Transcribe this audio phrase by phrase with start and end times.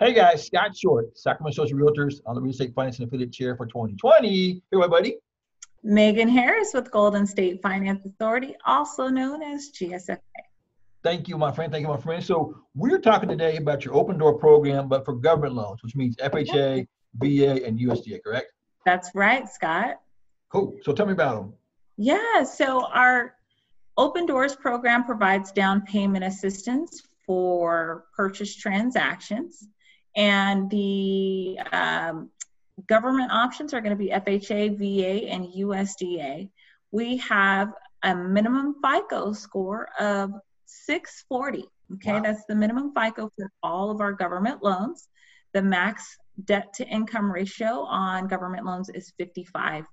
[0.00, 3.56] Hey guys, Scott Short, Sacramento Social Realtors on the Real Estate Finance and Affiliate Chair
[3.56, 4.28] for 2020.
[4.28, 5.18] Here, my buddy.
[5.84, 10.18] Megan Harris with Golden State Finance Authority, also known as GSFA.
[11.04, 11.70] Thank you, my friend.
[11.70, 12.24] Thank you, my friend.
[12.24, 16.16] So we're talking today about your open door program, but for government loans, which means
[16.16, 16.86] FHA,
[17.16, 18.52] VA, and USDA, correct?
[18.84, 20.00] That's right, Scott.
[20.48, 20.76] Cool.
[20.82, 21.52] So tell me about them.
[21.96, 23.36] Yeah, so our
[23.96, 29.68] Open Doors program provides down payment assistance for purchase transactions.
[30.16, 32.30] And the um,
[32.86, 36.48] government options are going to be FHA, VA, and USDA.
[36.90, 40.30] We have a minimum FICO score of
[40.66, 41.64] 640.
[41.94, 42.20] Okay, wow.
[42.20, 45.08] that's the minimum FICO for all of our government loans.
[45.52, 49.84] The max debt to income ratio on government loans is 55%.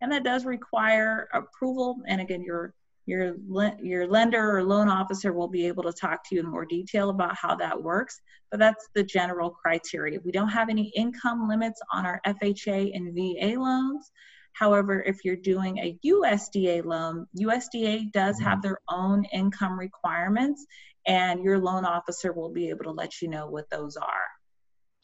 [0.00, 2.00] And that does require approval.
[2.06, 2.74] And again, your
[3.08, 3.34] your
[3.82, 7.10] your lender or loan officer will be able to talk to you in more detail
[7.10, 10.18] about how that works but that's the general criteria.
[10.24, 14.10] We don't have any income limits on our fha and va loans.
[14.52, 18.44] However if you're doing a usda loan usda does mm-hmm.
[18.44, 20.66] have their own income requirements
[21.06, 24.26] and your loan officer will be able to let you know what those are.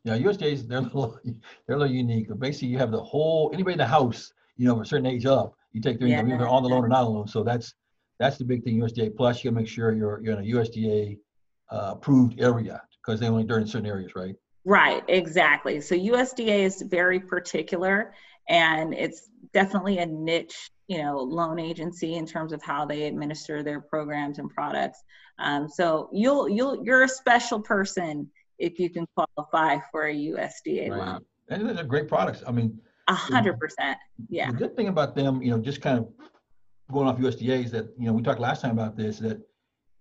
[0.04, 1.18] Yeah usda's they're a little,
[1.66, 4.80] they're a little unique basically you have the whole anybody in the house you know
[4.80, 6.20] a certain age up you take their yeah.
[6.20, 7.74] income either on the loan or not on the loan so that's
[8.18, 8.80] that's the big thing.
[8.80, 11.18] USDA plus, you gotta make sure you're you're in a USDA
[11.70, 14.34] uh, approved area because they only during certain areas, right?
[14.64, 15.80] Right, exactly.
[15.80, 18.14] So USDA is very particular,
[18.48, 23.62] and it's definitely a niche, you know, loan agency in terms of how they administer
[23.62, 25.02] their programs and products.
[25.38, 30.90] Um, so you'll you'll you're a special person if you can qualify for a USDA
[30.90, 30.98] right.
[30.98, 31.24] loan.
[31.48, 32.42] And they're great products.
[32.46, 33.98] I mean, a hundred percent.
[34.28, 34.50] Yeah.
[34.50, 36.08] The good thing about them, you know, just kind of
[36.92, 39.40] going off USDA is that you know we talked last time about this that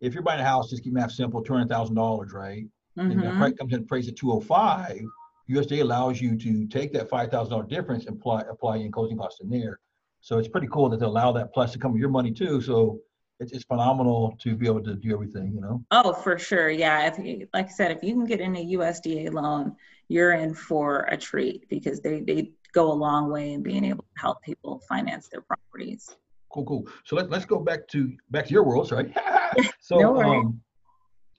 [0.02, 2.66] if you're buying a house, just keep math simple, two hundred thousand dollars, right?
[2.98, 3.12] Mm-hmm.
[3.12, 5.02] And the price comes in price at two hundred oh five.
[5.50, 9.18] USDA allows you to take that five thousand dollar difference and apply apply in closing
[9.18, 9.80] costs in there.
[10.22, 12.62] So it's pretty cool that they allow that plus to come with your money too.
[12.62, 13.00] So
[13.40, 15.84] it's, it's phenomenal to be able to do everything, you know.
[15.92, 17.08] Oh, for sure, yeah.
[17.08, 19.76] If you, like I said, if you can get in a USDA loan,
[20.08, 24.04] you're in for a treat because they they go a long way in being able
[24.04, 26.16] to help people finance their properties
[26.54, 26.88] cool, cool.
[27.06, 29.12] So let, let's go back to back to your world, right?
[29.80, 30.62] so, no um,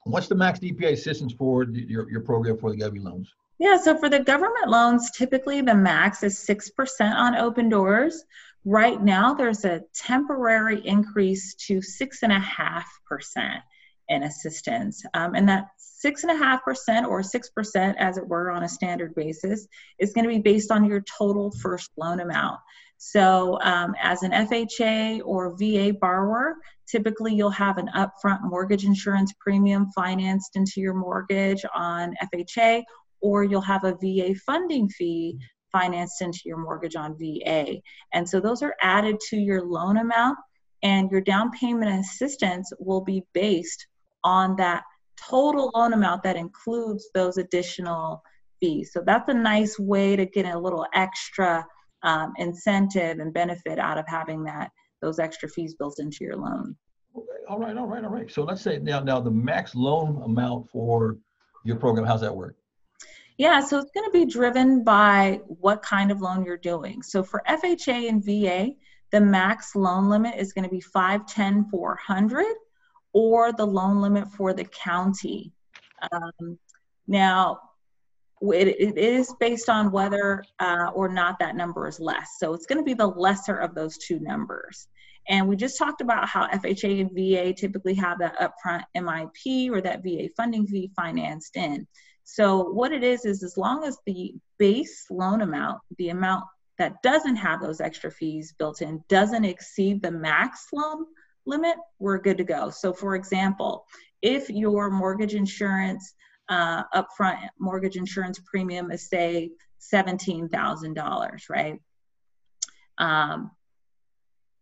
[0.03, 3.33] what's the max DPA assistance for your, your program for the government loans?
[3.57, 6.69] Yeah, so for the government loans, typically the max is 6%
[7.01, 8.23] on open doors.
[8.65, 13.61] Right now, there's a temporary increase to 6.5%
[14.09, 15.03] in assistance.
[15.13, 15.69] Um, and that
[16.05, 19.67] 6.5% or 6%, as it were, on a standard basis,
[19.99, 22.59] is going to be based on your total first loan amount.
[22.97, 26.55] So, um, as an FHA or VA borrower,
[26.87, 32.83] typically you'll have an upfront mortgage insurance premium financed into your mortgage on FHA,
[33.21, 35.37] or you'll have a VA funding fee
[35.71, 37.81] financed into your mortgage on VA.
[38.13, 40.37] And so those are added to your loan amount,
[40.83, 43.87] and your down payment assistance will be based
[44.23, 44.83] on that
[45.17, 48.23] total loan amount that includes those additional
[48.59, 48.91] fees.
[48.93, 51.65] So that's a nice way to get a little extra
[52.05, 54.71] um, incentive and benefit out of having that
[55.01, 56.75] those extra fees built into your loan.
[57.49, 58.31] All right, all right, all right.
[58.31, 61.17] So let's say now now the max loan amount for
[61.63, 62.55] your program, how's that work?
[63.37, 67.01] Yeah, so it's going to be driven by what kind of loan you're doing.
[67.01, 68.75] So for FHA and VA,
[69.11, 72.45] the max loan limit is going to be 510 400
[73.11, 75.51] or the loan limit for the county.
[76.11, 76.57] Um,
[77.07, 77.59] now,
[78.41, 82.35] it, it is based on whether uh, or not that number is less.
[82.39, 84.87] So it's going to be the lesser of those two numbers.
[85.27, 89.81] And we just talked about how FHA and VA typically have that upfront MIP or
[89.81, 91.87] that VA funding fee financed in.
[92.23, 96.43] So what it is is as long as the base loan amount, the amount
[96.77, 101.05] that doesn't have those extra fees built in, doesn't exceed the max loan
[101.45, 102.69] limit, we're good to go.
[102.69, 103.85] So for example,
[104.21, 106.13] if your mortgage insurance
[106.49, 109.51] uh, upfront mortgage insurance premium is say
[109.93, 111.79] $17,000, right?
[112.97, 113.51] Um,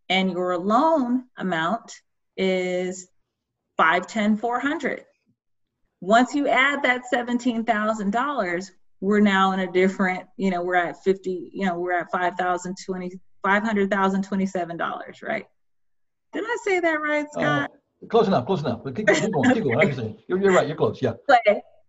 [0.08, 1.92] and your loan amount
[2.36, 3.08] is
[3.76, 5.04] 510 400
[6.00, 8.70] once you add that $17,000
[9.00, 13.12] we're now in a different you know we're at 50 you know we're at 5,020
[13.46, 15.46] $500,027 right?
[16.32, 17.70] Did I say that right uh, Scott?
[17.70, 18.84] uh, close enough close enough.
[18.84, 20.18] Keep, keep going keep going.
[20.28, 21.12] You're, you're right you're close yeah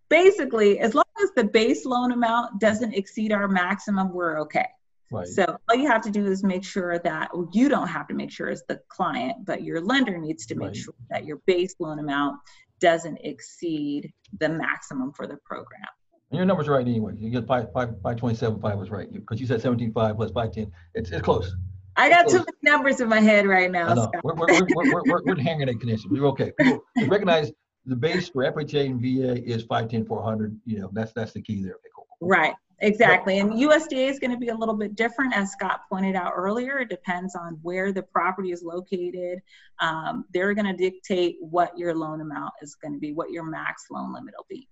[0.08, 4.66] basically, as long as the base loan amount doesn't exceed our maximum, we're okay.
[5.10, 5.26] Right.
[5.26, 8.14] So all you have to do is make sure that well, you don't have to
[8.14, 10.76] make sure as the client, but your lender needs to make right.
[10.76, 12.40] sure that your base loan amount
[12.80, 15.86] doesn't exceed the maximum for the program.
[16.30, 17.12] And your numbers are right anyway.
[17.16, 20.32] You get five, five, five twenty-seven, five was right, because you said seventeen five plus
[20.32, 20.72] five ten.
[20.94, 21.54] It's, it's close.
[21.96, 24.10] I got too many numbers in my head right now.
[24.22, 26.10] We're, we're, we're, we're, we're, we're in hand condition.
[26.10, 26.52] We're okay.
[26.58, 27.52] People recognize
[27.86, 30.58] the base for FHA and VA is 510, 400.
[30.64, 31.74] You know, that's that's the key there.
[31.74, 32.06] Okay, cool.
[32.20, 32.54] Right.
[32.80, 33.38] Exactly.
[33.38, 36.78] And USDA is going to be a little bit different, as Scott pointed out earlier.
[36.78, 39.38] It depends on where the property is located.
[39.80, 43.44] Um, they're going to dictate what your loan amount is going to be, what your
[43.44, 44.68] max loan limit will be.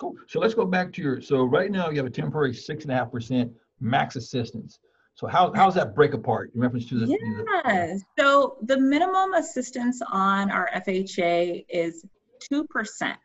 [0.00, 0.14] Cool.
[0.28, 1.20] So let's go back to your.
[1.20, 4.78] So right now you have a temporary six and a half percent max assistance.
[5.14, 7.06] So how how's that break apart in reference to the?
[7.06, 7.86] Yeah.
[7.94, 12.06] The, so the minimum assistance on our FHA is
[12.48, 13.18] two percent,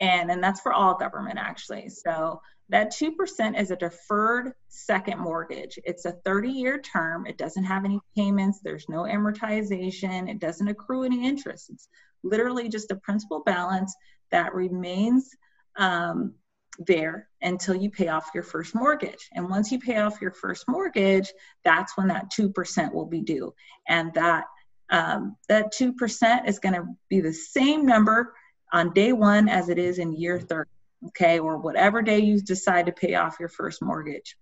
[0.00, 1.88] and and that's for all government actually.
[1.88, 2.40] So
[2.72, 5.78] that 2% is a deferred second mortgage.
[5.84, 7.26] It's a 30 year term.
[7.26, 11.68] It doesn't have any payments, there's no amortization, it doesn't accrue any interest.
[11.68, 11.88] It's
[12.22, 13.94] literally just a principal balance
[14.30, 15.28] that remains
[15.76, 16.34] um,
[16.78, 19.28] there until you pay off your first mortgage.
[19.34, 21.30] And once you pay off your first mortgage,
[21.64, 23.54] that's when that 2% will be due.
[23.86, 24.44] And that
[24.88, 28.34] um, that 2% is going to be the same number
[28.72, 30.68] on day one as it is in year 30
[31.08, 34.36] okay, or whatever day you decide to pay off your first mortgage.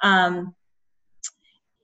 [0.00, 0.54] Um,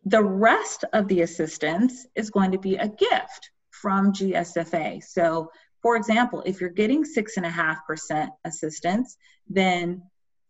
[0.05, 5.03] the rest of the assistance is going to be a gift from GSFA.
[5.03, 5.51] So,
[5.81, 9.17] for example, if you're getting 6.5% assistance,
[9.49, 10.03] then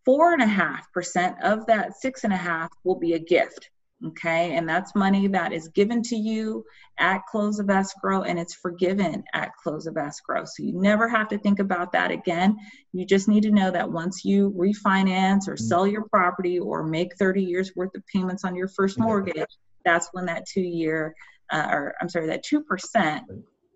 [0.06, 3.70] 4.5% of that 6.5 will be a gift
[4.04, 6.64] okay and that's money that is given to you
[6.98, 11.28] at close of escrow and it's forgiven at close of escrow so you never have
[11.28, 12.56] to think about that again
[12.92, 17.16] you just need to know that once you refinance or sell your property or make
[17.16, 19.46] 30 years worth of payments on your first mortgage
[19.84, 21.14] that's when that two year
[21.52, 23.20] uh, or i'm sorry that 2%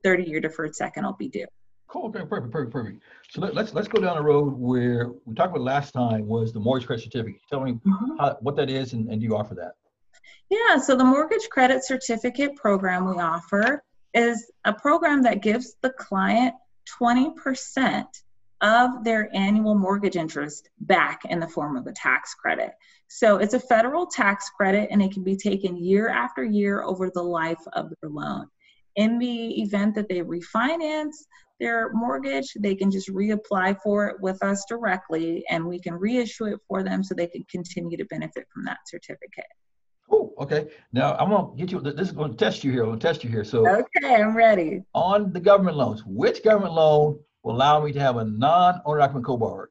[0.04, 1.46] 30 year deferred second will be due
[1.88, 2.08] Cool.
[2.08, 2.24] Okay.
[2.26, 2.52] Perfect.
[2.52, 2.72] Perfect.
[2.72, 3.02] Perfect.
[3.30, 6.26] So let, us let's, let's go down the road where we talked about last time
[6.26, 7.40] was the mortgage credit certificate.
[7.48, 8.16] Tell me mm-hmm.
[8.18, 9.74] how, what that is and, and do you offer that?
[10.48, 13.82] Yeah, so the Mortgage Credit Certificate program we offer
[14.14, 16.54] is a program that gives the client
[17.00, 18.04] 20%
[18.62, 22.70] of their annual mortgage interest back in the form of a tax credit.
[23.08, 27.10] So it's a federal tax credit and it can be taken year after year over
[27.10, 28.46] the life of their loan.
[28.96, 31.16] In the event that they refinance
[31.60, 36.46] their mortgage, they can just reapply for it with us directly and we can reissue
[36.46, 39.44] it for them so they can continue to benefit from that certificate.
[40.38, 40.68] Okay.
[40.92, 41.80] Now I'm gonna get you.
[41.80, 42.82] This is going to test you here.
[42.82, 43.44] I'm gonna test you here.
[43.44, 44.82] So okay, I'm ready.
[44.94, 49.24] On the government loans, which government loan will allow me to have a non-owner occupant
[49.24, 49.70] co-borrower?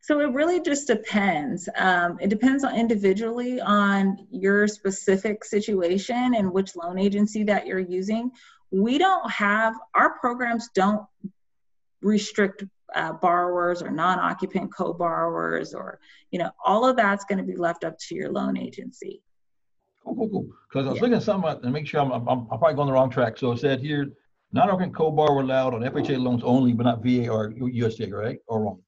[0.00, 1.68] So it really just depends.
[1.76, 7.78] Um, it depends on individually on your specific situation and which loan agency that you're
[7.78, 8.30] using.
[8.70, 11.06] We don't have our programs don't
[12.02, 12.64] restrict
[12.94, 15.98] uh, borrowers or non-occupant co-borrowers or
[16.30, 19.22] you know all of that's going to be left up to your loan agency
[20.04, 21.02] cool cool cool because i was yeah.
[21.02, 23.52] looking at something to make sure I'm, I'm, I'm probably going the wrong track so
[23.52, 24.12] it said here
[24.52, 28.82] non-occupant co-borrower allowed on fha loans only but not va or usda right or wrong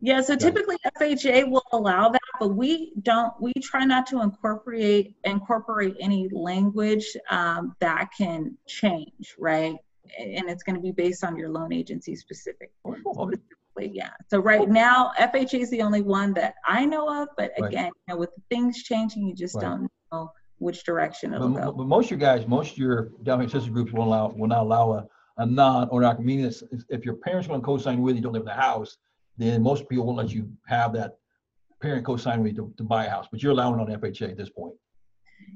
[0.00, 5.14] yeah so typically fha will allow that but we don't we try not to incorporate
[5.24, 9.76] incorporate any language um, that can change right
[10.18, 12.70] and it's going to be based on your loan agency specific.
[12.84, 14.10] Specifically, yeah.
[14.28, 17.92] So right now, FHA is the only one that I know of, but again, right.
[18.08, 19.62] you know, with things changing, you just right.
[19.62, 21.72] don't know which direction it'll but, go.
[21.72, 24.48] But most of your guys, most of your down payment assistance groups will allow will
[24.48, 25.06] not allow a,
[25.38, 26.50] a non or not meaning
[26.88, 28.96] if your parents want to co-sign with you, don't live in the house,
[29.36, 31.18] then most people won't let you have that
[31.80, 33.26] parent co-sign with you to, to buy a house.
[33.30, 34.74] But you're allowing on FHA at this point.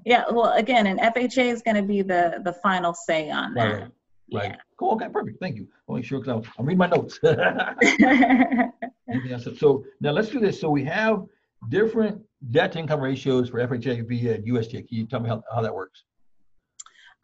[0.05, 3.65] Yeah, well, again, and FHA is going to be the the final say on that.
[3.65, 3.89] Right.
[4.33, 4.51] Right.
[4.51, 4.57] Yeah.
[4.79, 4.93] Cool.
[4.93, 5.09] Okay.
[5.09, 5.41] Perfect.
[5.41, 5.67] Thank you.
[5.89, 7.19] I'll make sure because I'm reading my notes.
[9.59, 10.61] so now let's do this.
[10.61, 11.25] So we have
[11.69, 14.89] different debt to income ratios for FHA, VA, and USDA.
[14.89, 16.05] Can you tell me how, how that works?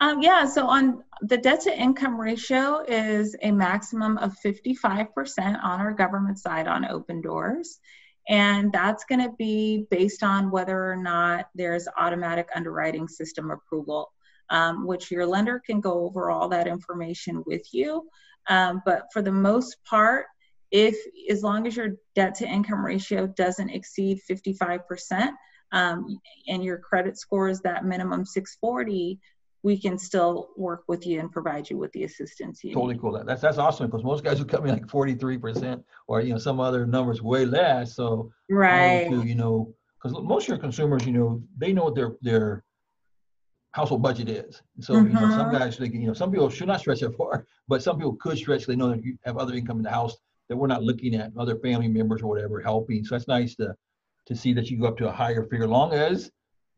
[0.00, 5.08] Um, yeah, so on the debt to income ratio is a maximum of 55%
[5.62, 7.78] on our government side on open doors.
[8.28, 14.12] And that's going to be based on whether or not there's automatic underwriting system approval
[14.50, 18.08] um, which your lender can go over all that information with you.
[18.48, 20.26] Um, but for the most part,
[20.76, 20.94] if
[21.30, 25.30] as long as your debt to income ratio doesn't exceed 55%
[25.72, 29.18] um, and your credit score is that minimum 640,
[29.62, 33.00] we can still work with you and provide you with the assistance you totally need.
[33.00, 36.38] cool that's that's awesome because most guys will come in like 43% or you know
[36.38, 41.04] some other numbers way less so right to, you know because most of your consumers
[41.04, 42.64] you know they know what their their
[43.72, 44.62] household budget is.
[44.80, 45.08] So mm-hmm.
[45.08, 45.58] you know, some mm-hmm.
[45.58, 48.66] guys you know some people should not stretch that far, but some people could stretch.
[48.66, 50.16] They know that you have other income in the house
[50.48, 53.04] that we're not looking at other family members or whatever helping.
[53.04, 53.74] So that's nice to
[54.26, 56.30] to see that you go up to a higher figure, long as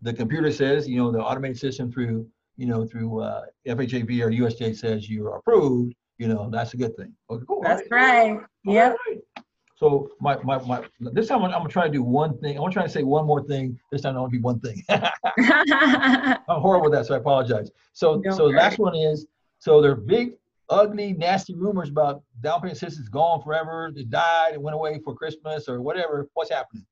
[0.03, 4.31] the computer says, you know, the automated system through, you know, through uh, FHAV or
[4.31, 5.95] USDA says you're approved.
[6.19, 7.15] You know, that's a good thing.
[7.31, 7.63] Okay, cool.
[7.63, 8.33] That's right.
[8.33, 8.41] right.
[8.65, 8.97] Yep.
[9.09, 9.45] Right.
[9.77, 12.57] So my, my, my, this time I'm, I'm, gonna try to do one thing.
[12.57, 13.79] I'm gonna try to say one more thing.
[13.93, 14.83] This time I want to be one thing.
[14.89, 17.71] I'm horrible with that, so I apologize.
[17.93, 18.57] So, Don't so worry.
[18.57, 19.27] last one is,
[19.61, 20.33] so there are big,
[20.69, 23.91] ugly, nasty rumors about down payment assistance gone forever.
[23.95, 24.55] they died.
[24.55, 26.29] It went away for Christmas or whatever.
[26.35, 26.85] What's happening?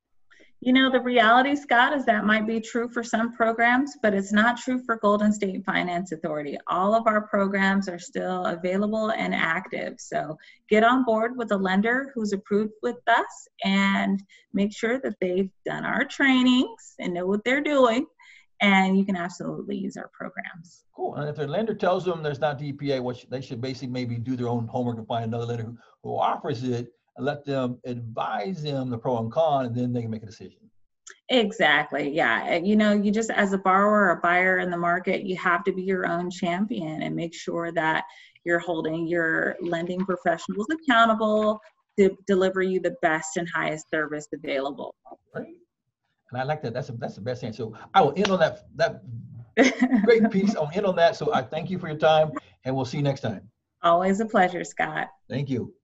[0.60, 4.32] You know, the reality, Scott, is that might be true for some programs, but it's
[4.32, 6.56] not true for Golden State Finance Authority.
[6.66, 9.96] All of our programs are still available and active.
[9.98, 10.38] So
[10.70, 14.22] get on board with a lender who's approved with us and
[14.54, 18.06] make sure that they've done our trainings and know what they're doing.
[18.60, 20.84] And you can absolutely use our programs.
[20.94, 21.16] Cool.
[21.16, 24.34] And if their lender tells them there's not DPA, what they should basically maybe do
[24.34, 28.62] their own homework and find another lender who, who offers it and let them advise
[28.62, 30.58] them the pro and con, and then they can make a decision.
[31.28, 32.10] Exactly.
[32.10, 32.56] Yeah.
[32.56, 35.72] You know, you just, as a borrower or buyer in the market, you have to
[35.72, 38.04] be your own champion and make sure that
[38.44, 41.60] you're holding your lending professionals accountable
[41.98, 44.94] to deliver you the best and highest service available.
[45.34, 45.46] Right.
[46.30, 46.74] And I like that.
[46.74, 47.64] That's a, that's the best answer.
[47.64, 49.02] So I will end on that that
[50.04, 50.56] great piece.
[50.56, 51.16] I'll end on that.
[51.16, 52.32] So I thank you for your time,
[52.64, 53.48] and we'll see you next time.
[53.82, 55.08] Always a pleasure, Scott.
[55.28, 55.76] Thank you.